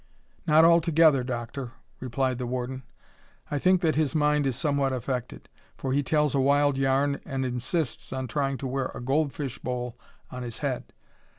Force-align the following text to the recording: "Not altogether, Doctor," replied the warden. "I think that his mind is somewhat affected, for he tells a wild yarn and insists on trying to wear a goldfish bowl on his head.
"Not 0.47 0.65
altogether, 0.65 1.23
Doctor," 1.23 1.73
replied 1.99 2.39
the 2.39 2.47
warden. 2.47 2.81
"I 3.51 3.59
think 3.59 3.81
that 3.81 3.93
his 3.95 4.15
mind 4.15 4.47
is 4.47 4.55
somewhat 4.55 4.93
affected, 4.93 5.47
for 5.77 5.93
he 5.93 6.01
tells 6.01 6.33
a 6.33 6.39
wild 6.39 6.75
yarn 6.75 7.21
and 7.23 7.45
insists 7.45 8.11
on 8.11 8.25
trying 8.27 8.57
to 8.57 8.67
wear 8.67 8.89
a 8.95 8.99
goldfish 8.99 9.59
bowl 9.59 9.99
on 10.31 10.41
his 10.41 10.57
head. 10.65 10.85